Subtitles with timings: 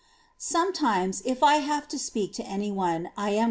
[0.39, 0.51] 6.
[0.53, 3.39] Sometimes, if I have to speak to any one, I am Solitude.